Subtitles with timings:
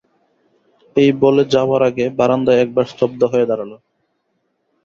[0.95, 3.71] এই বলে যাবার আগে বারান্দায় একবার স্তব্ধ হয়ে দাঁড়াল।